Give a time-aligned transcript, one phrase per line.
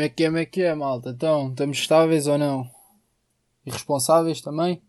[0.00, 1.10] Como é que é, como é que é, malta?
[1.10, 2.66] Então, estamos estáveis ou não?
[3.66, 4.80] Irresponsáveis também?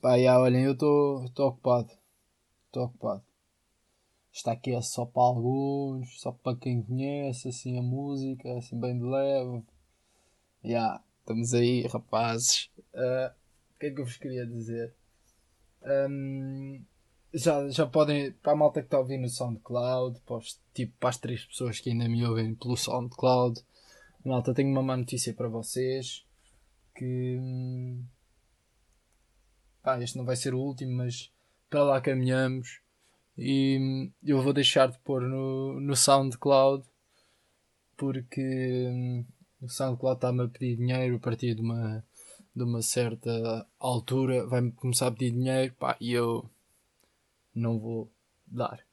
[0.00, 1.90] Pá, já, olhem, eu estou ocupado.
[2.68, 3.22] Estou ocupado.
[4.32, 8.98] Está aqui é só para alguns, só para quem conhece, assim, a música, assim, bem
[8.98, 9.62] de leve.
[10.64, 12.70] Já, estamos aí, rapazes.
[12.94, 13.28] Uh,
[13.74, 14.94] o que é que eu vos queria dizer?
[15.82, 16.82] Um,
[17.34, 20.94] já, já podem, para a malta que está a ouvir no SoundCloud, para os, tipo,
[20.98, 23.62] para as três pessoas que ainda me ouvem pelo SoundCloud,
[24.24, 26.24] malta, tenho uma má notícia para vocês,
[26.94, 28.04] que, hum,
[29.82, 31.32] pá, este não vai ser o último, mas
[31.68, 32.80] para lá caminhamos,
[33.36, 36.84] e hum, eu vou deixar de pôr no, no SoundCloud,
[37.96, 39.24] porque hum,
[39.60, 42.04] o SoundCloud está-me a pedir dinheiro a partir de uma,
[42.54, 46.48] de uma certa altura, vai-me começar a pedir dinheiro, pá, e eu
[47.54, 48.10] não vou
[48.46, 48.84] dar.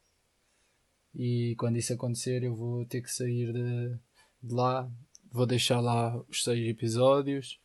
[1.14, 3.98] E quando isso acontecer, eu vou ter que sair de,
[4.44, 4.90] de lá.
[5.32, 7.60] Vou deixar lá os seis episódios,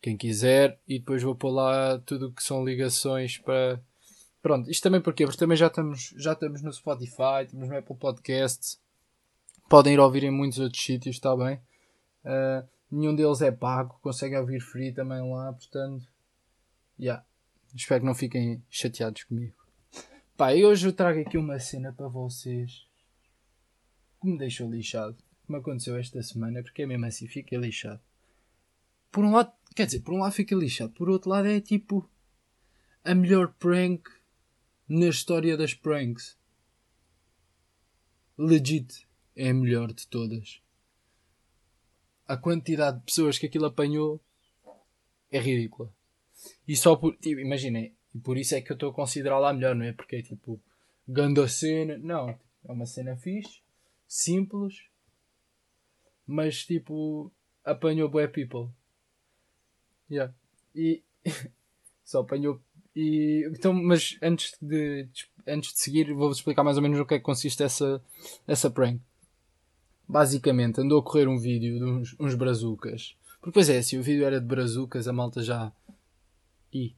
[0.00, 3.82] quem quiser, e depois vou pôr lá tudo o que são ligações para.
[4.40, 7.96] Pronto, isto também porque Porque também já estamos, já estamos no Spotify, estamos no Apple
[7.96, 8.80] Podcasts.
[9.68, 11.60] Podem ir ouvir em muitos outros sítios, está bem?
[12.24, 16.06] Uh, nenhum deles é pago, conseguem ouvir free também lá, portanto.
[16.98, 17.24] Yeah.
[17.74, 19.54] Espero que não fiquem chateados comigo.
[20.36, 22.86] Pá, e hoje eu trago aqui uma cena para vocês
[24.20, 25.16] que me deixou lixado.
[25.48, 28.02] Como aconteceu esta semana, porque é mesmo assim, fiquei lixado.
[29.10, 32.06] Por um lado, quer dizer, por um lado fica lixado, por outro lado é tipo
[33.02, 34.10] a melhor prank
[34.86, 36.36] na história das pranks.
[38.36, 40.60] Legit é a melhor de todas.
[42.26, 44.20] A quantidade de pessoas que aquilo apanhou
[45.32, 45.90] é ridícula.
[46.68, 47.16] E só por.
[47.16, 49.94] Tipo, imaginem, e por isso é que eu estou a considerá-la melhor, não é?
[49.94, 50.60] Porque é tipo,
[51.08, 51.96] ganda cena.
[51.96, 52.38] Não, é
[52.70, 53.62] uma cena fixe,
[54.06, 54.87] simples,
[56.28, 57.32] mas tipo,
[57.64, 58.68] apanhou bué people.
[60.10, 60.32] Yeah.
[60.74, 61.02] E
[62.04, 62.60] só apanhou.
[62.94, 65.08] E, então, mas antes de,
[65.46, 68.02] antes de seguir, vou-vos explicar mais ou menos o que é que consiste essa,
[68.46, 69.00] essa prank.
[70.06, 73.16] Basicamente, andou a correr um vídeo de uns, uns brazucas.
[73.40, 75.72] Porque, pois é, se o vídeo era de brazucas, a malta já.
[76.72, 76.94] Ih,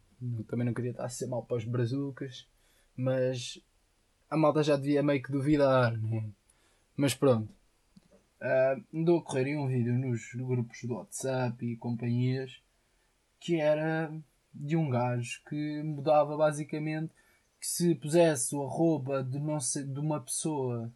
[0.48, 2.46] também não queria estar a ser mal para os brazucas,
[2.96, 3.60] mas
[4.28, 6.28] a malta já devia meio que duvidar, né?
[6.96, 7.59] Mas pronto.
[8.40, 12.58] Uh, andou a correr um vídeo nos grupos do WhatsApp e companhias
[13.38, 14.10] que era
[14.54, 17.12] de um gajo que mudava basicamente
[17.60, 20.90] que se pusesse o arroba de, não de uma pessoa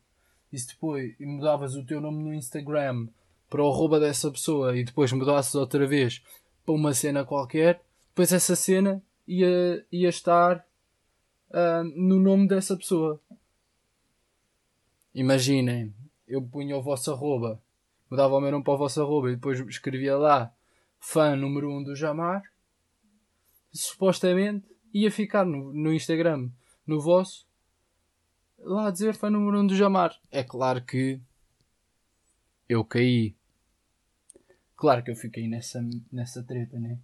[0.50, 3.09] e se depois e mudavas o teu nome no Instagram
[3.50, 6.22] para o arroba dessa pessoa e depois mudasses outra vez
[6.65, 10.66] para uma cena qualquer, depois essa cena ia, ia estar
[11.50, 13.21] uh, no nome dessa pessoa.
[15.15, 15.94] Imaginem,
[16.34, 17.62] eu punha o vosso arroba,
[18.10, 20.52] mudava o meu nome para o vosso arroba e depois escrevia lá
[21.00, 22.42] fã número 1 um do Jamar.
[23.72, 26.50] Supostamente ia ficar no, no Instagram,
[26.86, 27.46] no vosso,
[28.58, 30.14] lá a dizer fã número 1 um do Jamar.
[30.30, 31.20] É claro que
[32.68, 33.34] eu caí.
[34.76, 36.98] Claro que eu fiquei nessa, nessa treta, né?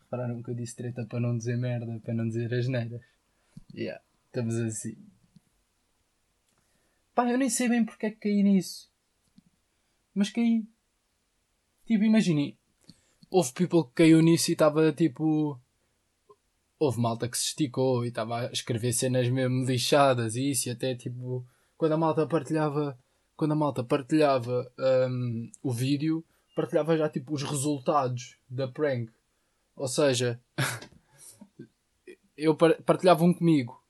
[0.00, 3.00] Repararam que eu disse treta para não dizer merda, para não dizer as neiras.
[3.74, 4.96] Yeah, estamos assim.
[7.14, 8.90] Pá, eu nem sei bem porque é que caí nisso.
[10.14, 10.66] Mas caí.
[11.86, 12.56] Tipo, imaginem.
[13.30, 15.60] Houve people que caiu nisso e estava tipo.
[16.78, 20.72] Houve malta que se esticou e estava a escrever cenas mesmo lixadas e isso, e
[20.72, 21.46] até tipo.
[21.76, 22.98] Quando a malta partilhava.
[23.36, 24.72] Quando a malta partilhava
[25.10, 29.10] um, o vídeo, partilhava já tipo os resultados da prank.
[29.74, 30.40] Ou seja,
[32.36, 33.82] eu partilhava um comigo,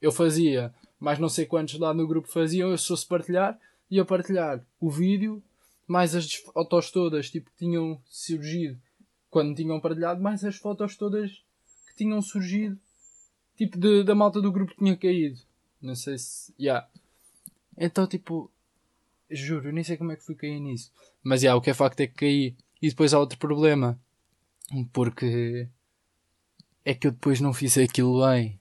[0.00, 3.58] eu fazia, mais não sei quantos lá no grupo faziam, eu sou-se partilhar,
[3.90, 5.42] e eu partilhar o vídeo,
[5.86, 8.80] mais as fotos todas tipo, que tinham surgido
[9.30, 11.42] quando tinham partilhado, mais as fotos todas
[11.88, 12.78] que tinham surgido,
[13.56, 15.40] tipo de, da malta do grupo que tinha caído.
[15.80, 16.54] Não sei se.
[16.58, 16.88] Yeah.
[17.76, 18.50] Então, tipo,
[19.28, 20.92] juro, nem sei como é que fui cair nisso.
[21.22, 22.56] Mas yeah, o que é facto é que caí.
[22.80, 23.98] E depois há outro problema
[24.92, 25.68] porque
[26.84, 28.58] é que eu depois não fiz aquilo bem.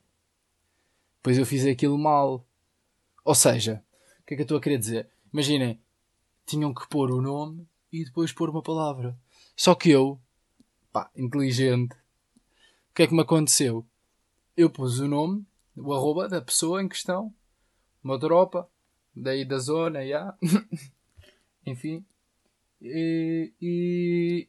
[1.23, 2.45] Depois eu fiz aquilo mal.
[3.23, 3.81] Ou seja,
[4.19, 5.09] o que é que eu estou a querer dizer?
[5.31, 5.79] Imaginem,
[6.45, 9.17] tinham que pôr o nome e depois pôr uma palavra.
[9.55, 10.19] Só que eu,
[10.91, 13.85] pá, inteligente, o que é que me aconteceu?
[14.57, 15.45] Eu pus o nome,
[15.77, 17.33] o arroba da pessoa em questão,
[18.03, 18.69] uma tropa,
[19.15, 20.37] daí da zona, já.
[21.65, 22.03] Enfim.
[22.81, 24.47] E, e,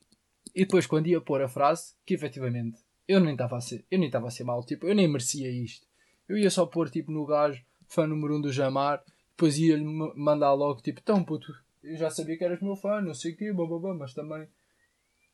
[0.52, 3.98] e depois, quando ia pôr a frase, que efetivamente eu nem estava a ser, eu
[4.00, 5.86] nem estava a ser mal, tipo, eu nem merecia isto.
[6.28, 9.84] Eu ia só pôr tipo no gajo, fã número 1 um do Jamar, depois ia-lhe
[9.84, 11.54] mandar logo tipo, tão puto,
[11.84, 14.48] eu já sabia que eras meu fã, não sei o quê, bababá, mas também.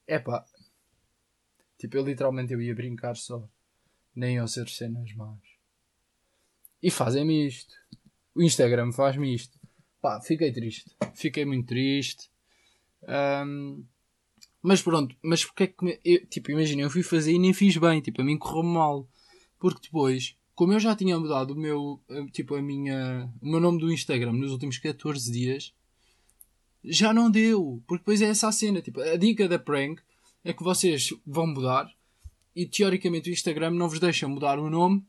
[0.05, 0.45] É pá.
[1.79, 3.49] Tipo, eu literalmente eu ia brincar só.
[4.15, 5.39] Nem iam ser cenas más.
[6.83, 7.73] E fazem-me isto.
[8.35, 9.59] O Instagram faz-me isto.
[10.03, 10.91] Pá, fiquei triste.
[11.15, 12.29] Fiquei muito triste.
[13.47, 13.85] Um,
[14.61, 16.01] mas pronto, mas porque é que.
[16.05, 18.01] Eu, tipo, imagina, eu fui fazer e nem fiz bem.
[18.01, 19.09] Tipo, a mim correu mal.
[19.59, 21.99] Porque depois, como eu já tinha mudado o meu.
[22.33, 23.33] Tipo, a minha.
[23.41, 25.73] O meu nome do Instagram nos últimos 14 dias.
[26.85, 27.83] Já não deu.
[27.87, 28.83] Porque depois é essa a cena.
[28.83, 30.03] Tipo, a dica da prank
[30.45, 31.91] é que vocês vão mudar.
[32.55, 35.03] E teoricamente o Instagram não vos deixa mudar o nome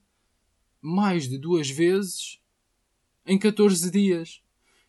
[0.81, 2.39] mais de duas vezes
[3.25, 4.41] em 14 dias.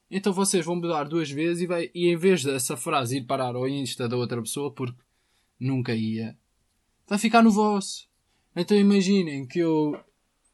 [0.09, 3.56] Então vocês vão mudar duas vezes e, vai, e em vez dessa frase ir parar
[3.56, 5.03] ao Insta da outra pessoa, porque
[5.59, 6.38] nunca ia,
[7.09, 8.06] vai ficar no vosso.
[8.55, 9.99] Então imaginem que eu,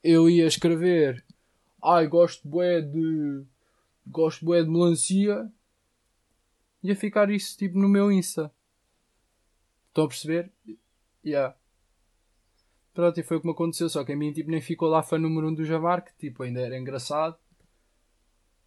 [0.02, 1.24] eu ia escrever
[1.82, 3.44] Ai, gosto bué de.
[4.06, 5.50] Gosto bué de melancia.
[6.82, 8.52] Ia ficar isso tipo no meu Insta.
[9.88, 10.52] Estão a perceber?
[11.24, 11.56] Yeah.
[12.94, 13.88] Pronto, e foi o que me aconteceu.
[13.88, 16.16] Só que a mim tipo, nem ficou lá fã número 1 um do Jamar, que
[16.16, 17.36] tipo, ainda era engraçado.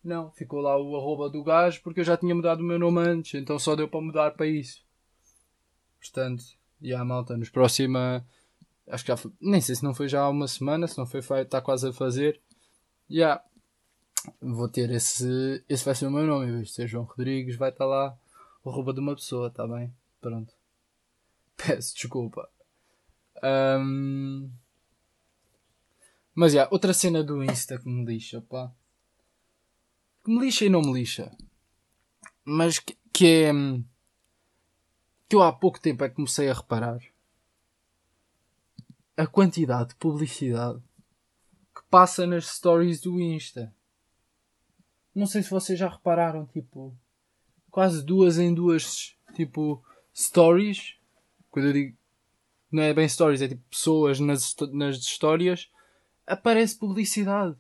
[0.04, 3.02] Não, ficou lá o arroba do gajo porque eu já tinha mudado o meu nome
[3.02, 4.84] antes, então só deu para mudar para isso.
[6.00, 6.44] Portanto,
[6.82, 8.26] e yeah, a malta, nos próxima.
[8.92, 11.06] Acho que já foi, Nem sei se não foi já há uma semana, se não
[11.06, 12.40] foi está quase a fazer.
[13.10, 13.16] Já.
[13.16, 13.44] Yeah,
[14.42, 15.64] vou ter esse.
[15.68, 18.18] Esse vai ser o meu nome, em vez de ser João Rodrigues, vai estar lá
[18.64, 19.94] o arroba de uma pessoa, está bem?
[20.20, 20.54] Pronto.
[21.58, 22.50] Peço desculpa.
[23.44, 24.50] Um...
[26.36, 28.72] Mas já, yeah, outra cena do Insta que me lixa, pá
[30.24, 31.36] que me lixa e não me lixa.
[32.46, 33.52] Mas que, que é.
[35.28, 37.00] que eu há pouco tempo é que comecei a reparar.
[39.22, 40.82] A quantidade de publicidade
[41.76, 43.72] que passa nas stories do Insta.
[45.14, 46.98] Não sei se vocês já repararam, tipo,
[47.70, 50.96] quase duas em duas, tipo, stories.
[51.52, 51.98] Quando eu digo,
[52.72, 55.70] não é bem stories, é tipo pessoas nas, nas histórias,
[56.26, 57.56] aparece publicidade.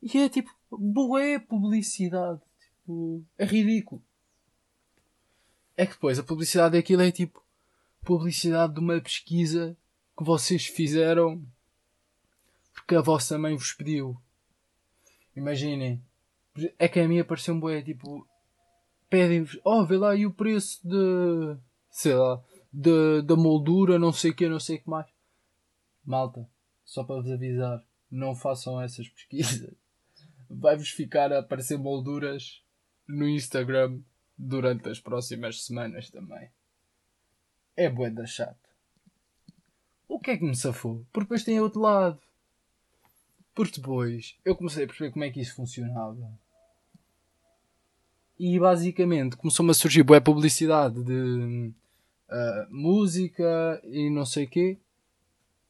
[0.00, 2.40] E é tipo, boé publicidade.
[2.58, 4.02] Tipo, é ridículo.
[5.76, 7.44] É que depois a publicidade daquilo é tipo
[8.02, 9.76] publicidade de uma pesquisa
[10.16, 11.44] que vocês fizeram
[12.74, 14.20] porque a vossa mãe vos pediu.
[15.34, 16.02] Imaginem.
[16.78, 18.26] É que a minha apareceu um boé tipo.
[19.08, 21.56] Pedem-vos, oh, vê lá aí o preço de.
[21.90, 22.42] sei lá.
[22.72, 25.06] De, da moldura, não sei o que, não sei o que mais.
[26.04, 26.48] Malta,
[26.84, 29.72] só para vos avisar, não façam essas pesquisas
[30.50, 32.62] vai-vos ficar a aparecer molduras
[33.06, 34.00] no Instagram
[34.36, 36.50] durante as próximas semanas também.
[37.76, 38.63] É da chato.
[40.14, 41.04] O que é que me safou?
[41.12, 42.20] Porque depois tem outro lado.
[43.52, 46.30] Porque depois eu comecei a perceber como é que isso funcionava.
[48.38, 51.72] E basicamente começou-me a surgir boa publicidade de
[52.30, 54.78] uh, música e não sei o quê.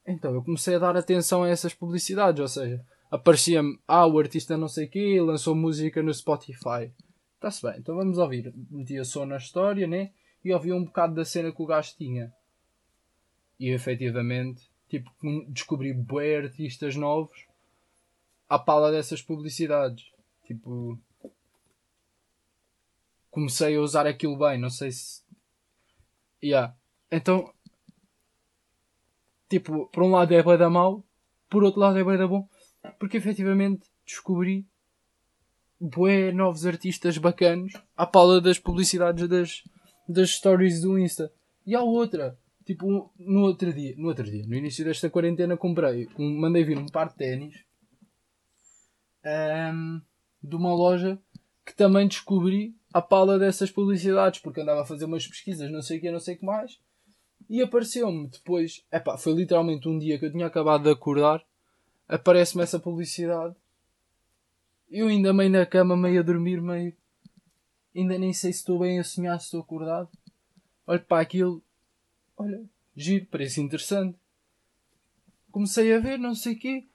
[0.07, 4.59] Então eu comecei a dar atenção a essas publicidades, ou seja, aparecia-me, ah, o artista
[4.59, 6.93] não sei quê, lançou música no Spotify.
[7.37, 8.53] Está-se bem, então vamos ouvir.
[8.71, 10.11] Metia só na história, né?
[10.45, 12.31] E ouvia um bocado da cena que o gajo tinha.
[13.59, 15.11] E efetivamente, tipo,
[15.49, 17.47] descobri bué artistas novos
[18.49, 20.13] à pala dessas publicidades.
[20.47, 20.99] Tipo,
[23.31, 25.23] comecei a usar aquilo bem, não sei se.
[26.43, 26.77] Yeah.
[27.11, 27.53] Então,
[29.49, 31.05] tipo, por um lado é bem da mau,
[31.49, 32.49] por outro lado é bem da bom,
[32.99, 34.67] porque efetivamente descobri
[35.81, 39.65] bué novos artistas bacanos à pala das publicidades das,
[40.09, 41.33] das stories do Insta.
[41.67, 46.09] E há outra, tipo, no outro dia, no outro dia, no início desta quarentena comprei,
[46.19, 47.65] um, mandei vir um par de ténis
[49.25, 50.01] um,
[50.43, 51.19] de uma loja
[51.65, 55.99] que também descobri à pala dessas publicidades, porque andava a fazer umas pesquisas, não sei
[55.99, 56.79] o que, não sei o que mais,
[57.49, 61.45] e apareceu-me depois, epá, foi literalmente um dia que eu tinha acabado de acordar
[62.09, 63.55] aparece-me essa publicidade.
[64.91, 66.95] Eu ainda meio na cama, meio a dormir, meio.
[67.95, 70.09] Ainda nem sei se estou bem a sonhar, se estou acordado.
[70.87, 71.63] Olho para aquilo.
[72.37, 72.65] Olha,
[72.97, 74.19] giro, parece interessante.
[75.51, 76.89] Comecei a ver, não sei o quê.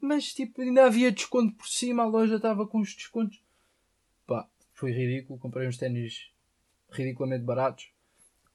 [0.00, 3.42] Mas tipo, ainda havia desconto por cima, a loja estava com os descontos.
[4.26, 5.38] Pá, foi ridículo.
[5.38, 6.30] Comprei uns ténis
[6.90, 7.90] ridiculamente baratos.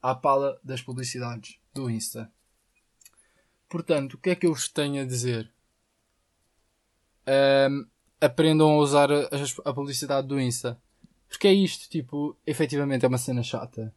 [0.00, 2.32] À pala das publicidades do Insta.
[3.68, 5.52] Portanto, o que é que eu vos tenho a dizer?
[7.26, 7.86] um,
[8.20, 9.28] aprendam a usar a,
[9.64, 10.80] a, publicidade do Insta.
[11.28, 13.94] Porque é isto, tipo, efetivamente é uma cena chata.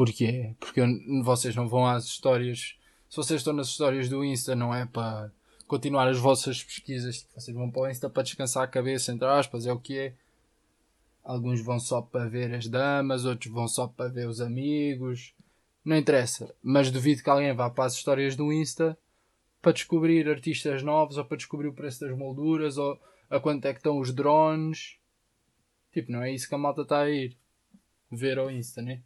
[0.00, 0.54] Porquê?
[0.58, 0.80] Porque
[1.22, 2.74] vocês não vão às histórias.
[3.06, 5.30] Se vocês estão nas histórias do Insta, não é para
[5.66, 7.28] continuar as vossas pesquisas.
[7.36, 10.14] Vocês vão para o Insta para descansar a cabeça, entre aspas, é o que é.
[11.22, 15.34] Alguns vão só para ver as damas, outros vão só para ver os amigos.
[15.84, 16.50] Não interessa.
[16.62, 18.96] Mas duvido que alguém vá para as histórias do Insta
[19.60, 23.74] para descobrir artistas novos ou para descobrir o preço das molduras ou a quanto é
[23.74, 24.96] que estão os drones.
[25.92, 27.36] Tipo, não é isso que a malta está a ir
[28.10, 29.02] ver ao Insta, né?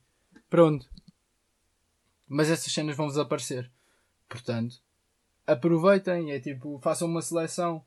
[0.55, 0.89] Pronto.
[2.29, 3.69] Mas essas cenas vão desaparecer.
[4.29, 4.77] Portanto,
[5.45, 6.31] aproveitem.
[6.31, 7.85] É tipo, façam uma seleção.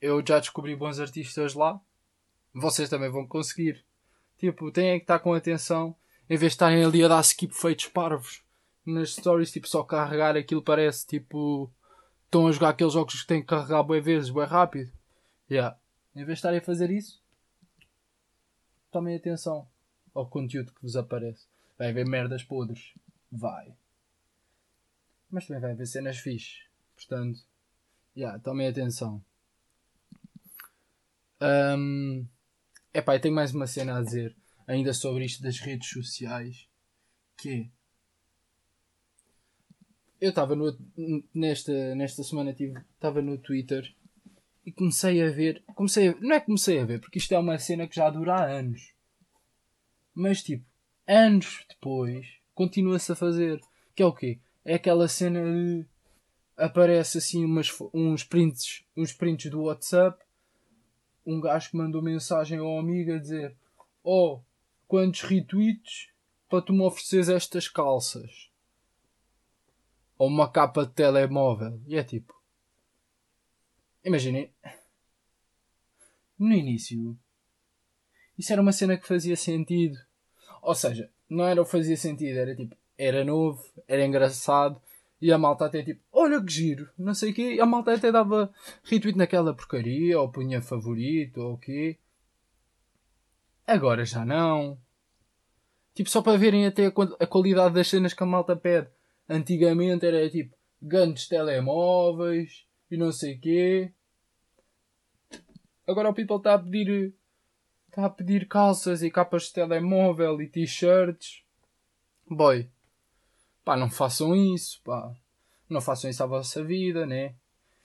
[0.00, 1.78] Eu já descobri bons artistas lá.
[2.54, 3.84] Vocês também vão conseguir.
[4.38, 5.94] Tipo, têm que estar com atenção.
[6.30, 8.42] Em vez de estarem ali a dar skip feitos parvos
[8.86, 11.70] nas stories, tipo, só carregar aquilo parece tipo.
[12.24, 14.90] Estão a jogar aqueles jogos que têm que carregar bem vezes, bem rápido.
[15.50, 15.78] Yeah.
[16.16, 17.22] Em vez de estarem a fazer isso,
[18.90, 19.70] tomem atenção
[20.14, 21.46] ao conteúdo que vos aparece.
[21.78, 22.94] Vai haver merdas podres.
[23.30, 23.74] Vai.
[25.30, 26.64] Mas também vai haver cenas fixe.
[26.94, 27.40] Portanto,
[28.16, 29.24] yeah, tomem atenção.
[31.40, 32.26] Um,
[32.94, 36.68] epá, eu tenho mais uma cena a dizer ainda sobre isto das redes sociais.
[37.36, 37.70] Que é,
[40.20, 40.54] eu estava
[41.34, 42.54] nesta, nesta semana
[42.94, 43.92] estava no Twitter
[44.64, 45.64] e comecei a ver.
[45.74, 48.08] Comecei a, não é que comecei a ver, porque isto é uma cena que já
[48.08, 48.94] dura há anos.
[50.14, 50.64] Mas tipo,
[51.06, 53.60] anos depois, continua-se a fazer.
[53.94, 54.38] Que é o quê?
[54.64, 55.86] É aquela cena de
[56.56, 60.22] aparece assim umas, uns prints, uns prints do WhatsApp,
[61.26, 63.56] um gajo que mandou mensagem ao amigo a dizer
[64.04, 64.40] Oh,
[64.88, 66.08] quantos retweets
[66.48, 68.50] para tu me ofereceres estas calças?
[70.18, 71.80] Ou uma capa de telemóvel.
[71.86, 72.34] E é tipo.
[74.04, 74.52] Imaginem.
[76.38, 77.18] No início.
[78.42, 79.96] Isso era uma cena que fazia sentido.
[80.62, 84.82] Ou seja, não era o fazia sentido, era tipo, era novo, era engraçado,
[85.20, 87.94] e a malta até tipo, olha que giro, não sei o quê, e a malta
[87.94, 91.98] até dava retweet naquela porcaria, ou punha favorito, ou o quê.
[93.64, 94.76] Agora já não.
[95.94, 98.88] Tipo, só para verem até a qualidade das cenas que a malta pede.
[99.28, 103.92] Antigamente era tipo, grandes telemóveis, e não sei o quê.
[105.86, 107.14] Agora o people está a pedir
[107.92, 111.42] Está a pedir calças e capas de telemóvel e t-shirts.
[112.26, 112.70] Boy,
[113.62, 115.14] pá, não façam isso, pá.
[115.68, 117.34] Não façam isso à vossa vida, né?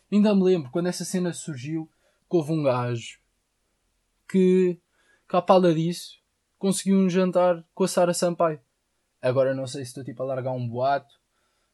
[0.10, 1.92] Ainda me lembro quando essa cena surgiu
[2.30, 3.20] que houve um gajo
[4.30, 4.80] que,
[5.28, 6.22] que disso,
[6.58, 8.62] conseguiu um jantar com a Sara Sampaio.
[9.22, 11.20] Agora não sei se estou tipo a largar um boato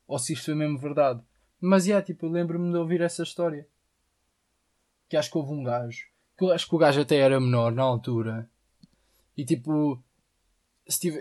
[0.08, 1.24] ou se isto foi mesmo verdade.
[1.62, 3.68] Mas é, yeah, tipo, lembro-me de ouvir essa história.
[5.08, 6.12] Que acho que houve um gajo eu
[6.52, 8.50] acho que o gajo até era menor na altura.
[9.38, 10.02] E tipo,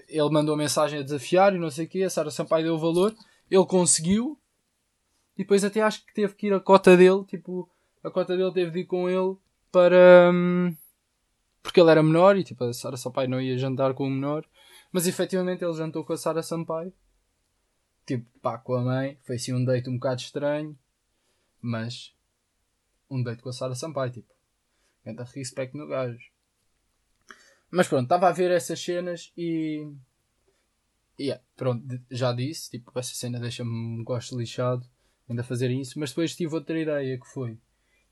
[0.09, 2.79] ele mandou mensagem a desafiar e não sei o que, a Sara Sampaio deu o
[2.79, 3.15] valor,
[3.51, 4.39] ele conseguiu,
[5.37, 7.69] e depois até acho que teve que ir a cota dele, tipo,
[8.03, 9.37] a cota dele teve de ir com ele
[9.71, 10.31] para.
[10.33, 10.77] Hum,
[11.63, 14.45] porque ele era menor e tipo, a Sara Sampaio não ia jantar com o menor,
[14.91, 16.93] mas efetivamente ele jantou com a Sara Sampaio,
[18.05, 20.77] tipo, pá, com a mãe, foi assim um date um bocado estranho,
[21.61, 22.13] mas
[23.09, 24.33] um date com a Sara Sampaio, tipo
[25.05, 26.31] Ganda respect no gajo.
[27.71, 29.91] Mas pronto, estava a ver essas cenas e.
[31.19, 34.87] Yeah, pronto, já disse, tipo, essa cena deixa-me um gosto lixado
[35.29, 37.59] ainda fazer isso, mas depois tive outra ideia que foi.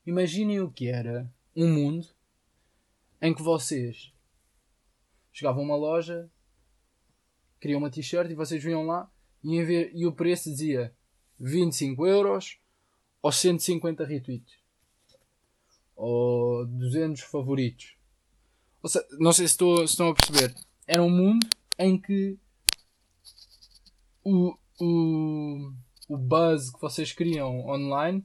[0.07, 2.07] Imaginem o que era um mundo
[3.21, 4.13] em que vocês
[5.33, 6.31] chegavam a uma loja,
[7.61, 9.11] queriam uma t-shirt e vocês vinham lá
[9.43, 10.95] e, ver, e o preço dizia
[11.39, 12.59] 25 euros
[13.23, 14.60] ou 150 retweets
[16.01, 17.95] ou 200 favoritos.
[18.87, 20.55] Seja, não sei se, estou, se estão a perceber.
[20.87, 21.47] Era um mundo
[21.79, 22.39] em que
[24.25, 25.73] o, o,
[26.09, 28.25] o buzz que vocês criam online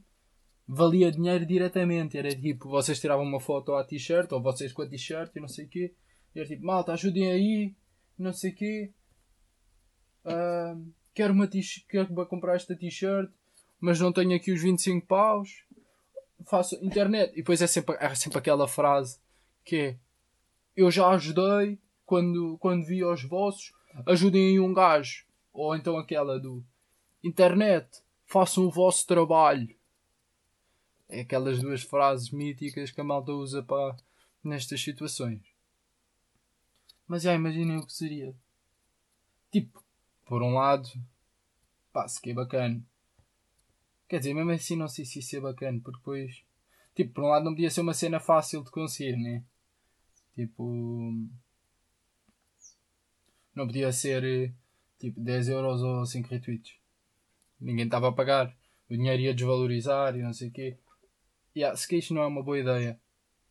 [0.66, 2.16] valia dinheiro diretamente.
[2.16, 5.48] Era tipo, vocês tiravam uma foto à t-shirt, ou vocês com a t-shirt e não
[5.48, 5.92] sei o quê.
[6.34, 7.74] E era tipo, malta, ajudem aí,
[8.18, 8.90] não sei o quê.
[10.24, 13.30] Uh, quero, uma quero comprar esta t-shirt,
[13.78, 15.65] mas não tenho aqui os 25 paus
[16.44, 17.32] faço internet.
[17.32, 19.18] E depois é sempre, é sempre aquela frase
[19.64, 19.98] que é
[20.76, 23.72] eu já ajudei quando, quando vi os vossos,
[24.04, 25.24] ajudem um gajo.
[25.52, 26.62] Ou então aquela do
[27.24, 29.74] internet, façam o vosso trabalho.
[31.08, 33.96] É aquelas duas frases míticas que a malta usa para
[34.44, 35.40] nestas situações.
[37.06, 38.34] Mas já imaginem o que seria.
[39.50, 39.82] Tipo,
[40.26, 40.88] por um lado,
[41.92, 42.84] pá, se que é bacana
[44.08, 46.42] Quer dizer, mesmo assim não sei se isso é bacana, porque depois.
[46.94, 49.42] Tipo, por um lado não podia ser uma cena fácil de conseguir, né?
[50.34, 51.12] Tipo.
[53.54, 54.54] Não podia ser
[54.98, 56.76] tipo 10 euros ou 5 retweets.
[57.60, 58.56] Ninguém estava a pagar.
[58.88, 60.78] O dinheiro ia desvalorizar e não sei o quê.
[61.56, 63.00] Yeah, se que isto não é uma boa ideia.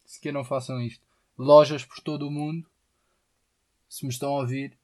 [0.06, 1.04] Se que não façam isto.
[1.38, 2.70] lojas por todo o mundo,
[3.90, 4.78] se me estão a ouvir,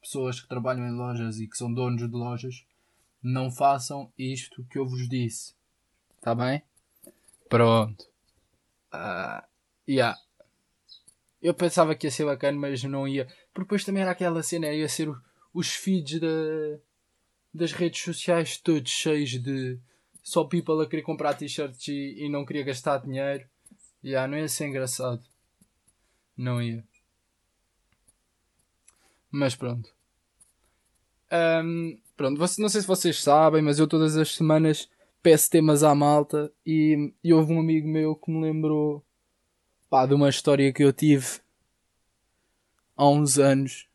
[0.00, 2.66] pessoas que trabalham em lojas e que são donos de lojas,
[3.22, 5.54] não façam isto que eu vos disse.
[6.16, 6.62] Está bem?
[7.48, 8.04] Pronto.
[8.92, 9.42] Uh,
[9.88, 10.18] yeah.
[11.40, 13.26] Eu pensava que ia ser bacana, mas não ia.
[13.52, 15.12] Porque depois também era aquela cena, ia ser
[15.52, 16.78] os feeds da,
[17.52, 19.78] das redes sociais todos cheios de
[20.22, 23.46] só people a querer comprar t-shirts e, e, não queria gastar dinheiro.
[24.04, 25.22] Yeah, não ia ser engraçado.
[26.36, 26.84] Não ia.
[29.30, 29.92] Mas pronto.
[31.32, 34.88] Um, pronto, não sei se vocês sabem, mas eu todas as semanas
[35.22, 39.04] peço temas à malta e, e houve um amigo meu que me lembrou
[39.88, 41.40] pá, de uma história que eu tive
[42.96, 43.88] há uns anos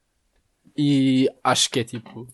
[0.75, 2.27] e acho que é tipo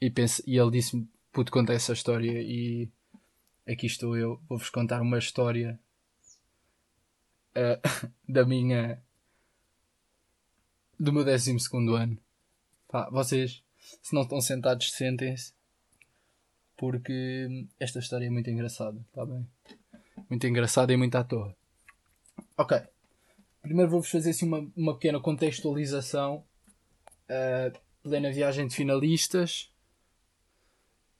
[0.00, 2.88] e, pense, e ele disse-me puto conta essa história e
[3.66, 5.78] aqui estou eu vou-vos contar uma história
[7.56, 9.00] uh, da minha
[11.02, 12.16] do meu 12 segundo ano.
[12.88, 13.62] Pá, vocês
[14.00, 15.52] se não estão sentados sentem-se
[16.82, 19.46] porque esta história é muito engraçada, está bem?
[20.28, 21.54] Muito engraçada e muito à toa.
[22.58, 22.76] Ok.
[23.60, 26.44] Primeiro vou-vos fazer assim uma, uma pequena contextualização.
[27.30, 29.70] Uh, plena viagem de finalistas.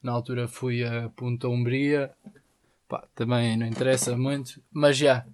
[0.03, 2.13] Na altura fui a Punta Umbria.
[2.89, 4.61] Pá, também não interessa muito.
[4.69, 5.25] Mas já.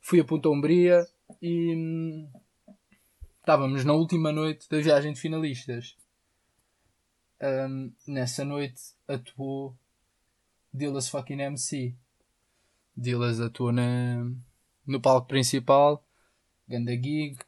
[0.00, 1.06] Fui a Punta Umbria
[1.42, 1.74] e.
[1.76, 2.32] Hum,
[3.40, 5.94] estávamos na última noite da viagem de finalistas
[7.40, 9.76] um, nessa noite atuou
[10.72, 11.94] Dillas fucking MC.
[12.96, 14.28] Dillas atuou na,
[14.86, 16.04] no palco principal,
[16.66, 17.38] ganda gig.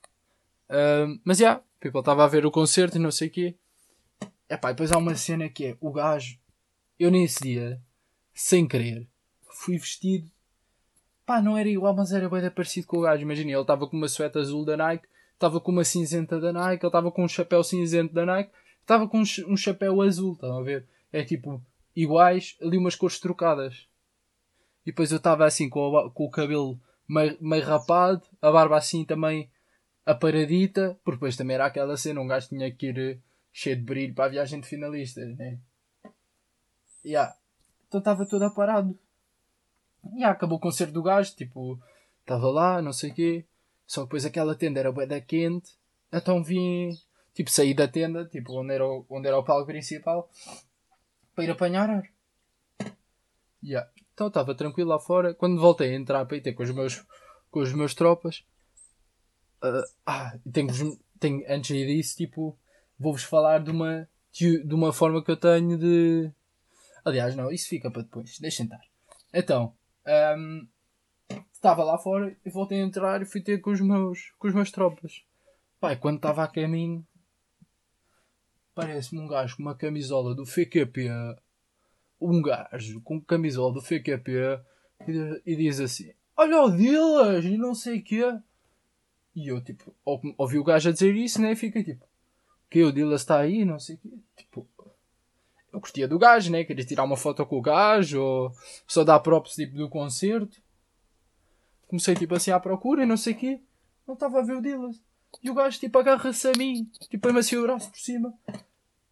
[0.71, 3.57] Um, mas já, yeah, people estava a ver o concerto e não sei o quê.
[4.49, 6.39] Epá, depois há uma cena que é o gajo.
[6.99, 7.81] Eu nesse dia,
[8.35, 9.09] sem querer,
[9.49, 10.31] fui vestido.
[11.27, 13.23] Pá, não era igual, mas era bem parecido com o gajo.
[13.23, 16.85] Imagina, ele estava com uma sueta azul da Nike, estava com uma cinzenta da Nike,
[16.85, 20.63] ele estava com um chapéu cinzento da Nike estava com um, chapéu azul, estão a
[20.63, 20.87] ver?
[21.13, 21.63] É tipo,
[21.95, 23.89] iguais, ali umas cores trocadas.
[24.85, 28.77] E depois eu estava assim com o, com o cabelo meio, meio rapado, a barba
[28.77, 29.51] assim também
[30.07, 33.19] aparadita, porque depois também era aquela cena, um gajo tinha que ir eh,
[33.53, 35.59] cheio de brilho para a viagem de finalistas, né?
[37.05, 37.35] Yeah.
[37.89, 38.99] Então estava todo aparado.
[40.05, 41.79] E yeah, acabou o concerto do gajo, tipo,
[42.21, 43.45] estava lá, não sei o quê.
[43.87, 45.73] Só que depois aquela tenda era bué quente,
[46.13, 46.91] então vim
[47.41, 50.29] Tipo, saí da tenda, tipo, onde era o, onde era o palco principal,
[51.35, 52.03] para ir apanhar ar.
[53.65, 53.91] Yeah.
[54.13, 55.33] Então estava tranquilo lá fora.
[55.33, 57.03] Quando voltei a entrar para ir ter com os meus,
[57.51, 58.45] com os meus tropas,
[59.65, 60.69] uh, ah, tenho,
[61.19, 62.59] tenho, antes disso, tipo,
[62.99, 66.31] vou-vos falar de uma, de uma forma que eu tenho de.
[67.03, 68.83] Aliás, não, isso fica para depois, deixem estar.
[69.33, 69.75] Então,
[70.37, 70.69] um,
[71.51, 74.53] estava lá fora e voltei a entrar e fui ter com os meus, com os
[74.53, 75.25] meus tropas.
[75.81, 77.03] Pai, quando estava a caminho,
[78.75, 81.09] parece-me um gajo com uma camisola do FQP,
[82.21, 84.61] um gajo com camisola do FQP
[85.09, 88.39] e, e diz assim: Olha o Dilas e não sei o quê.
[89.35, 89.95] E eu, tipo,
[90.37, 91.53] ouvi o gajo a dizer isso, né?
[91.53, 92.07] E fica tipo:
[92.69, 94.11] Que o Dilas está aí, não sei o quê.
[94.37, 94.69] Tipo,
[95.73, 96.65] eu curtia do gajo, né?
[96.65, 98.53] Queria tirar uma foto com o gajo ou
[98.87, 100.61] só dar props tipo, do concerto.
[101.87, 103.61] Comecei tipo assim à procura e não sei o quê.
[104.07, 105.01] Não estava a ver o Dilas.
[105.43, 108.35] E o gajo tipo agarra-se a mim, tipo põe-me assim o braço por cima.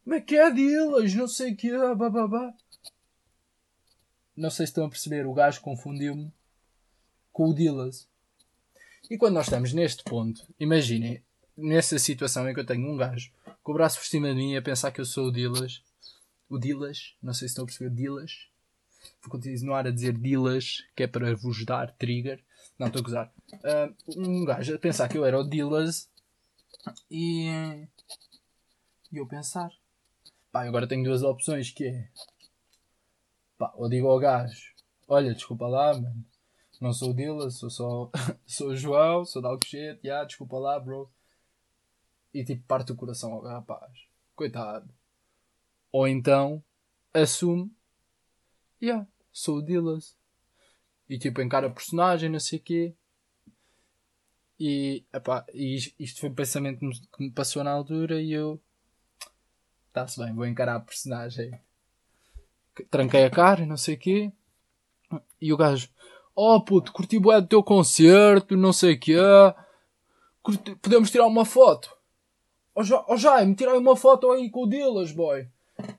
[0.05, 1.15] Como é que é deles?
[1.15, 2.55] Não sei o que bababá.
[4.37, 6.33] Não sei se estão a perceber, o gajo confundiu-me
[7.33, 8.09] com o Dillas.
[9.11, 11.23] E quando nós estamos neste ponto, imaginem,
[11.57, 14.57] nessa situação em que eu tenho um gajo com o braço por cima de mim
[14.57, 15.83] a pensar que eu sou o Dillas.
[16.49, 18.49] O Dillas, não sei se estão a perceber, Dillas.
[19.23, 22.43] Vou continuar a dizer Dillas, que é para vos dar trigger.
[22.79, 23.35] Não, estou a gozar.
[23.55, 26.09] Uh, um gajo a pensar que eu era o Dillas
[27.11, 27.49] e,
[29.11, 29.71] e eu pensar,
[30.53, 32.09] pá, agora tenho duas opções que é,
[33.59, 34.75] pá, ou digo ao gajo,
[35.09, 36.25] olha, desculpa lá, mano,
[36.81, 38.11] não sou o Dillas, sou só,
[38.47, 41.11] sou o João, sou de Alcochete, yeah, desculpa lá, bro.
[42.33, 44.89] E tipo, parte o coração ao rapaz, coitado.
[45.91, 46.63] Ou então,
[47.13, 47.75] assume,
[48.81, 50.18] yeah, sou o Dillas.
[51.09, 52.95] E tipo, encara a personagem, não sei o quê.
[54.61, 58.61] E, epá, e isto foi um pensamento que me passou na altura e eu.
[59.87, 61.59] Está-se bem, vou encarar a personagem.
[62.91, 64.33] Tranquei a cara, não sei o quê.
[65.41, 65.89] E o gajo,
[66.35, 69.17] oh puto, curti bué do teu concerto, não sei o quê.
[70.43, 71.97] Curti, podemos tirar uma foto.
[72.75, 75.49] Oh, oh, Jaime, tirei uma foto aí com o Dillas, boy.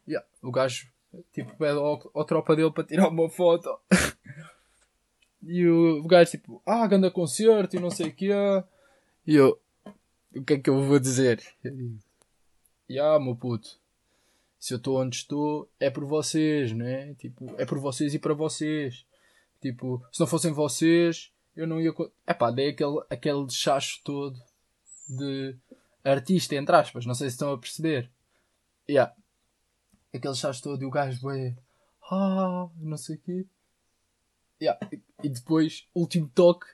[0.07, 0.89] Yeah, o gajo,
[1.33, 3.69] tipo, pede ao, ao tropa dele para tirar uma foto.
[5.41, 8.29] E o, gajo tipo, ah, ganda concerto e não sei o quê.
[9.25, 9.59] E eu,
[10.35, 11.41] o que é que eu vou dizer?
[12.87, 13.79] E ah, meu puto,
[14.59, 17.13] se eu estou onde estou, é por vocês, né?
[17.15, 19.05] Tipo, é por vocês e para vocês.
[19.61, 21.93] Tipo, se não fossem vocês, eu não ia.
[22.27, 24.39] É pá, dei aquele, aquele chacho todo
[25.07, 25.55] de
[26.03, 28.09] artista, entre aspas, não sei se estão a perceber.
[28.89, 29.13] Yeah.
[30.13, 31.19] Aquele chacho todo e o gajo.
[32.11, 33.45] Ah, não sei o quê.
[34.61, 34.79] Yeah.
[35.23, 36.65] E depois, último toque,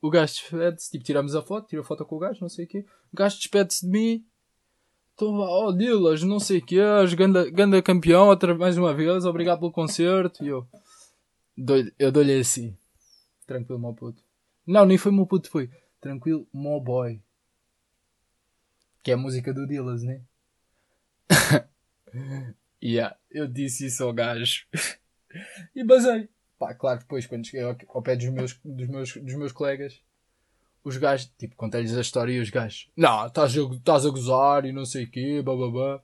[0.00, 2.64] o gajo despede-se, tipo, tiramos a foto, tira a foto com o gajo, não sei
[2.64, 2.84] o quê.
[3.12, 4.26] O gajo despede-se de mim.
[5.14, 6.78] Então vá, oh Dilas, não sei o quê,
[7.16, 10.42] ganda, ganda campeão, outra mais uma vez, obrigado pelo concerto.
[10.42, 10.66] E eu,
[11.98, 12.76] eu dou-lhe assim,
[13.46, 14.22] tranquilo, meu puto.
[14.66, 17.22] Não, nem foi meu puto, foi tranquilo, meu boy.
[19.02, 20.22] Que é a música do Dilas, né?
[22.82, 24.66] yeah, eu disse isso ao gajo.
[25.76, 26.28] e basei.
[26.62, 30.00] Pá, claro, depois, quando cheguei ao, ao pé dos meus, dos, meus, dos meus colegas,
[30.84, 34.70] os gajos, tipo, contei-lhes a história e os gajos, não, estás a, a gozar e
[34.70, 36.00] não sei o quê, bababá,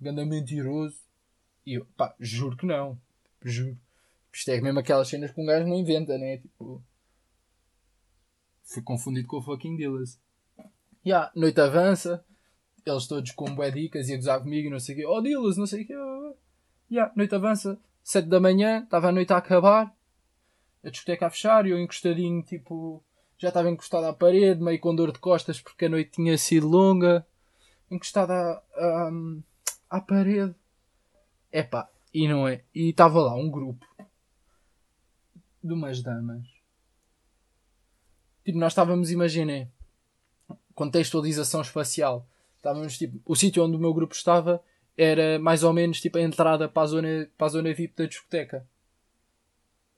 [0.00, 0.96] ganda mentiroso.
[1.66, 2.96] E eu, pá, juro que não,
[3.42, 3.76] juro.
[4.32, 6.36] Isto é mesmo aquelas cenas que um gajo não inventa, né?
[6.36, 6.80] Tipo,
[8.62, 10.16] fui confundido com o fucking Dillas.
[11.04, 12.24] Yeah, noite avança,
[12.86, 15.20] eles todos com bué dicas e a gozar comigo e não sei o quê, oh
[15.20, 15.94] Dillas, não sei o quê.
[16.88, 17.76] Yeah, noite avança,
[18.08, 19.94] sete da manhã, estava a noite a acabar,
[20.82, 23.04] a discoteca a fechar e eu encostadinho, tipo,
[23.36, 26.66] já estava encostado à parede, meio com dor de costas porque a noite tinha sido
[26.66, 27.26] longa,
[27.90, 29.10] encostado à, à,
[29.90, 30.54] à parede.
[31.52, 32.64] Epá, e não é?
[32.74, 33.86] E estava lá um grupo
[35.62, 36.46] de umas damas.
[38.42, 39.68] Tipo, nós estávamos, imaginei,
[40.74, 42.26] contextualização espacial.
[42.56, 44.64] Estávamos, tipo, o sítio onde o meu grupo estava
[44.98, 48.06] era mais ou menos tipo a entrada para a zona, para a zona VIP da
[48.06, 48.68] discoteca.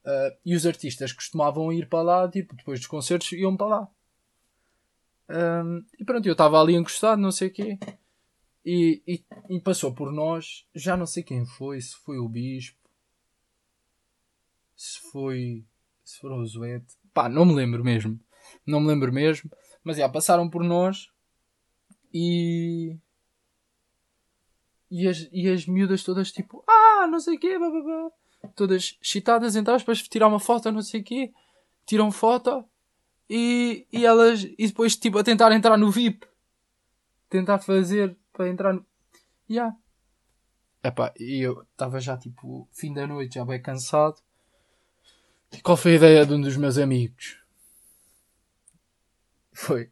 [0.05, 3.89] Uh, e os artistas costumavam ir para lá, tipo, depois dos concertos iam para lá.
[5.31, 7.79] Um, e pronto, eu estava ali encostado, não sei o quê.
[8.65, 12.79] E, e, e, passou por nós, já não sei quem foi, se foi o Bispo,
[14.77, 15.65] se foi.
[16.05, 16.95] se foi o Zoete.
[17.15, 18.21] Pá, não me lembro mesmo.
[18.67, 19.51] Não me lembro mesmo.
[19.83, 21.11] Mas já, passaram por nós
[22.13, 22.97] e
[24.91, 28.11] e as, e as miúdas todas tipo, ah, não sei o quê, bababá.
[28.57, 31.33] todas excitadas, entre aspas, tirar uma foto, não sei o quê,
[31.87, 32.65] tiram foto
[33.29, 36.27] e, e elas, e depois tipo a tentar entrar no VIP,
[37.29, 38.85] tentar fazer para entrar no.
[39.49, 39.77] Yeah.
[40.83, 44.17] Epá, e eu estava já tipo, fim da noite, já bem cansado.
[45.53, 47.39] E qual foi a ideia de um dos meus amigos?
[49.53, 49.91] Foi.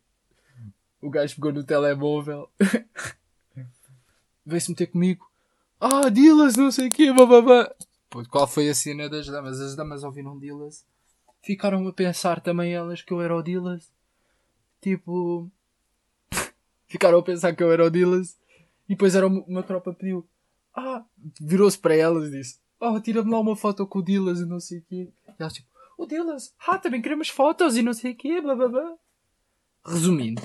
[1.01, 2.51] O gajo pegou no telemóvel
[4.49, 5.31] veio-se meter comigo.
[5.81, 7.73] Ah, Dillas, não sei o quê, bababá.
[8.11, 9.61] Pô, qual foi a cena das damas?
[9.61, 10.85] As damas ouviram Dillas.
[11.43, 13.93] Ficaram a pensar também elas que eu era o Dillas.
[14.81, 15.51] Tipo.
[16.87, 18.37] Ficaram a pensar que eu era o Dillas.
[18.89, 20.27] E depois era uma tropa pediu.
[20.75, 21.05] Ah,
[21.41, 24.59] virou-se para elas e disse: Oh, tira-me lá uma foto com o Dillas e não
[24.59, 25.13] sei o quê.
[25.29, 28.57] E elas tipo: O Dillas, ah, também queremos fotos e não sei o quê, blá.
[29.85, 30.43] Resumindo.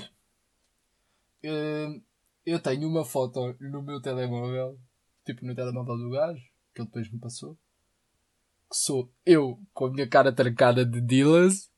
[1.45, 2.01] Uh,
[2.45, 4.77] eu tenho uma foto no meu telemóvel,
[5.25, 6.41] tipo no telemóvel do gajo,
[6.73, 7.57] que ele depois me passou,
[8.69, 11.71] que sou eu com a minha cara trancada de Dillas,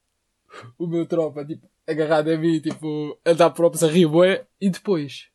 [0.77, 4.69] o meu tropa, tipo, agarrado a mim, tipo, a dar props a rir, bué, e
[4.69, 5.29] depois,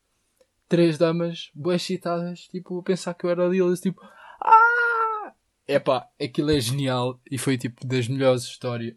[0.68, 4.00] três damas, bué excitadas, tipo, a pensar que eu era Dillas, tipo,
[4.40, 5.32] ah!
[5.68, 8.96] Epá, aquilo é genial e foi tipo das melhores histórias,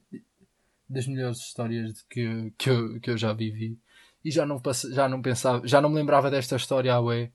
[0.90, 3.78] das melhores histórias que, que, eu, que eu já vivi
[4.24, 7.32] e já não, já não pensava, já não me lembrava desta história à ué.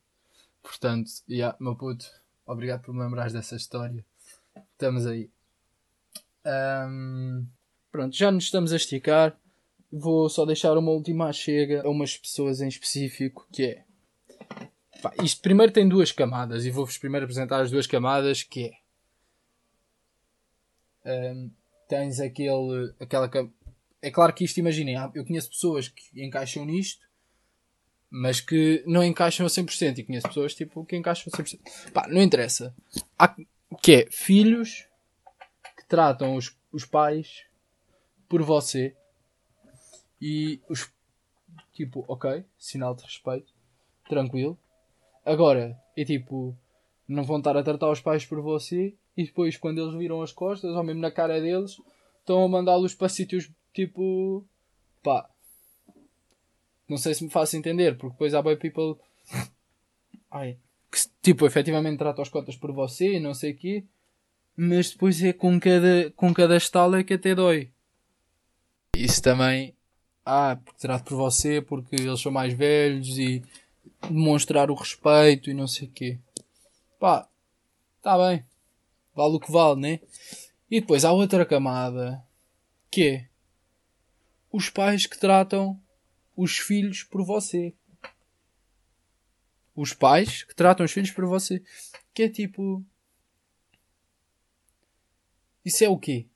[0.62, 2.06] Portanto, yeah, meu puto,
[2.46, 4.04] obrigado por me lembrares dessa história.
[4.72, 5.30] Estamos aí.
[6.46, 7.46] Um,
[7.92, 9.36] pronto, já nos estamos a esticar.
[9.90, 13.84] Vou só deixar uma última chega a umas pessoas em específico que é.
[15.22, 18.74] Isto primeiro tem duas camadas e vou-vos primeiro apresentar as duas camadas que
[21.04, 21.32] é.
[21.32, 21.50] Um,
[21.88, 23.30] tens aquele, aquela,
[24.00, 27.06] é claro que isto, imaginem, eu conheço pessoas que encaixam nisto,
[28.10, 29.98] mas que não encaixam a 100%.
[29.98, 31.92] E conheço pessoas tipo, que encaixam a 100%.
[31.92, 32.74] Pá, não interessa.
[33.18, 33.34] Há,
[33.82, 34.86] que é filhos
[35.76, 37.44] que tratam os, os pais
[38.28, 38.94] por você
[40.20, 40.90] e os
[41.72, 43.52] tipo, ok, sinal de respeito,
[44.08, 44.58] tranquilo.
[45.24, 46.56] Agora, é tipo,
[47.06, 50.32] não vão estar a tratar os pais por você e depois, quando eles viram as
[50.32, 51.80] costas, ou mesmo na cara deles,
[52.20, 54.44] estão a mandá-los para sítios tipo,
[55.02, 55.28] pá,
[56.88, 58.96] não sei se me faço entender, porque depois há boy people,
[60.30, 60.56] ai,
[60.90, 63.84] que tipo, efetivamente trata os cotas por você e não sei o quê,
[64.56, 67.70] mas depois é com cada, com cada estala que até dói.
[68.96, 69.74] Isso também,
[70.24, 73.42] ah, porque trato por você porque eles são mais velhos e
[74.02, 76.18] demonstrar o respeito e não sei o quê.
[76.98, 77.28] Pá,
[78.02, 78.44] tá bem.
[79.14, 80.00] Vale o que vale, né?
[80.70, 82.22] E depois há outra camada
[82.90, 83.27] que é
[84.50, 85.80] os pais que tratam
[86.36, 87.74] os filhos por você.
[89.74, 91.62] Os pais que tratam os filhos por você.
[92.12, 92.84] Que é tipo.
[95.64, 96.26] Isso é o quê?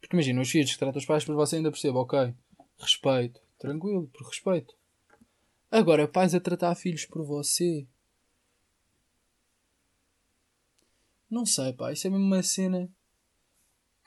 [0.00, 2.34] Porque imagina, os filhos que tratam os pais por você ainda percebo, ok.
[2.78, 3.40] Respeito.
[3.58, 4.76] Tranquilo, por respeito.
[5.70, 7.86] Agora, pais a tratar filhos por você.
[11.28, 11.92] Não sei, pá.
[11.92, 12.88] Isso é mesmo uma cena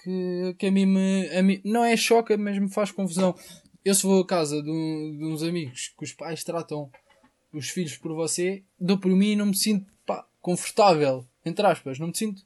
[0.01, 1.29] que, que a mim me.
[1.29, 3.35] A mim, não é choca, mas me faz confusão.
[3.83, 6.89] Eu se vou a casa de, um, de uns amigos que os pais tratam
[7.51, 11.25] os filhos por você, dou por mim e não me sinto pá, confortável.
[11.45, 12.43] Entre aspas, não me sinto.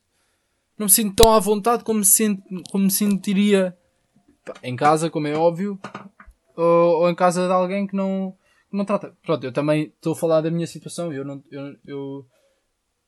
[0.78, 3.78] Não me sinto tão à vontade como me, sinto, como me sentiria
[4.46, 5.80] pá, em casa, como é óbvio,
[6.56, 8.36] ou, ou, em casa de alguém que não,
[8.70, 9.16] que não trata.
[9.22, 11.12] Pronto, eu também estou a falar da minha situação.
[11.12, 12.26] Eu não, eu, eu,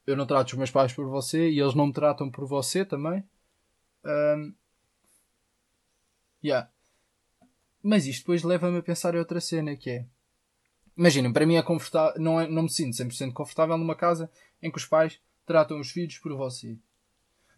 [0.07, 2.83] eu não trato os meus pais por você e eles não me tratam por você
[2.83, 3.23] também.
[4.05, 4.53] Um,
[6.43, 6.69] yeah.
[7.81, 10.05] Mas isto depois leva-me a pensar em outra cena que é.
[10.97, 14.71] Imaginem, para mim é confortável, não, é, não me sinto 100% confortável numa casa em
[14.71, 16.77] que os pais tratam os filhos por você.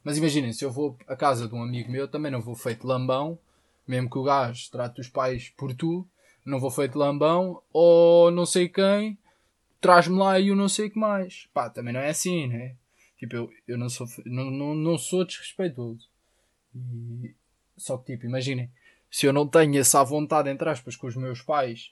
[0.03, 2.87] Mas imaginem, se eu vou à casa de um amigo meu, também não vou feito
[2.87, 3.37] lambão,
[3.87, 6.07] mesmo que o gajo trate os pais por tu,
[6.45, 9.17] não vou feito lambão, ou não sei quem,
[9.79, 11.47] traz-me lá e eu não sei o que mais.
[11.53, 12.75] Pá, também não é assim, né?
[13.17, 16.07] Tipo, eu, eu não, sou, não, não, não sou desrespeitoso.
[17.23, 17.35] E,
[17.75, 18.71] só que, tipo, imaginem,
[19.09, 21.91] se eu não tenho essa vontade, entre aspas, com os meus pais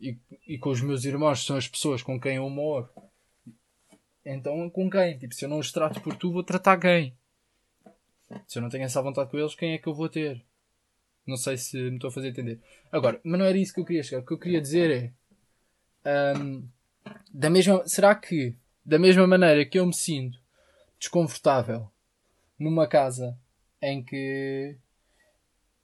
[0.00, 2.88] e, e com os meus irmãos, são as pessoas com quem eu moro,
[4.24, 5.18] então com quem?
[5.18, 7.16] Tipo, se eu não os trato por tu, vou tratar quem?
[8.46, 10.42] Se eu não tenho essa vontade com eles, quem é que eu vou ter?
[11.26, 12.60] Não sei se me estou a fazer entender.
[12.90, 14.22] Agora, mas não era isso que eu queria chegar.
[14.22, 15.14] O que eu queria dizer
[16.04, 16.36] é.
[16.36, 16.66] Um,
[17.32, 20.38] da mesma, será que, da mesma maneira que eu me sinto
[20.98, 21.88] desconfortável
[22.58, 23.38] numa casa
[23.82, 24.76] em que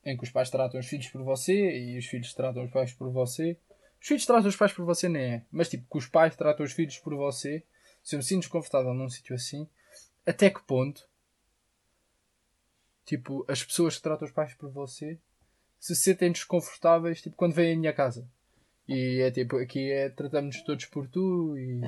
[0.04, 2.92] em que os pais tratam os filhos por você e os filhos tratam os pais
[2.94, 3.58] por você.
[4.00, 6.64] Os filhos tratam os pais por você nem é, mas tipo, que os pais tratam
[6.64, 7.62] os filhos por você.
[8.02, 9.68] Se eu me sinto desconfortável num sítio assim,
[10.24, 11.08] até que ponto
[13.04, 15.18] tipo, as pessoas que tratam os pais por você
[15.80, 18.28] se sentem desconfortáveis tipo, quando vêm à minha casa.
[18.86, 21.80] E é tipo, aqui é tratamos todos por tu e.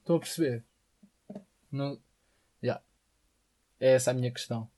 [0.00, 0.62] Estou a perceber.
[1.70, 1.98] Não...
[2.62, 2.82] Yeah.
[3.80, 4.68] É essa a minha questão.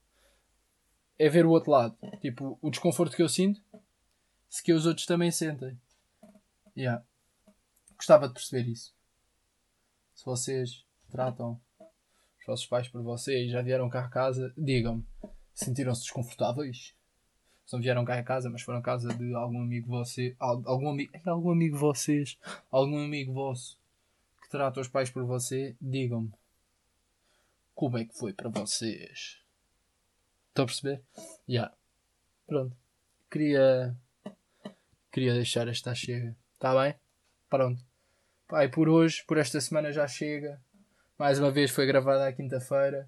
[1.17, 1.97] É ver o outro lado.
[2.21, 3.61] Tipo, o desconforto que eu sinto,
[4.49, 5.79] se que os outros também sentem.
[6.75, 7.03] Yeah.
[7.95, 8.93] Gostava de perceber isso.
[10.13, 11.59] Se vocês tratam
[12.39, 15.05] os vossos pais por vocês e já vieram cá a casa, digam-me.
[15.53, 16.93] Sentiram-se desconfortáveis?
[17.65, 20.89] Se não vieram cá a casa, mas foram a casa de algum amigo você, algum
[20.89, 22.37] amigo, algum amigo vocês,
[22.71, 23.77] algum amigo vosso
[24.47, 26.31] que trata os pais por você, digam-me
[27.75, 29.37] como é que foi para vocês.
[30.57, 31.03] Estão a perceber?
[31.15, 31.23] Já.
[31.47, 31.75] Yeah.
[32.47, 32.75] Pronto.
[33.29, 33.95] Queria.
[35.11, 36.35] Queria deixar esta chega.
[36.55, 36.95] Está bem?
[37.47, 37.79] Pronto.
[38.47, 40.59] Pai, por hoje, por esta semana já chega.
[41.15, 43.07] Mais uma vez foi gravada à quinta-feira.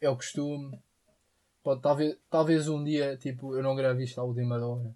[0.00, 0.76] É o costume.
[1.62, 4.92] Pode, talvez, talvez um dia, tipo, eu não grave isto à última hora.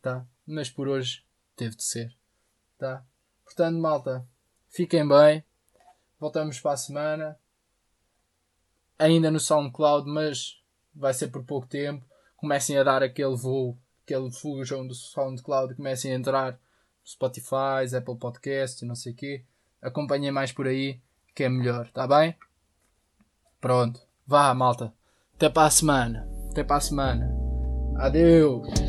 [0.00, 0.24] Tá?
[0.46, 1.24] Mas por hoje
[1.56, 2.16] teve de ser.
[2.78, 3.04] Tá?
[3.44, 4.24] Portanto, malta,
[4.68, 5.42] fiquem bem.
[6.20, 7.36] Voltamos para a semana.
[8.96, 10.62] Ainda no SoundCloud, mas
[10.96, 12.04] vai ser por pouco tempo.
[12.36, 16.58] Comecem a dar aquele voo, aquele fujam do SoundCloud, comecem a entrar
[17.04, 19.44] Spotify, Apple Podcast e não sei o quê.
[19.80, 21.00] Acompanhem mais por aí,
[21.34, 22.34] que é melhor, tá bem?
[23.60, 24.00] Pronto.
[24.26, 24.92] Vá, malta.
[25.34, 26.28] Até para a semana.
[26.50, 27.30] Até para a semana.
[27.98, 28.85] Adeus.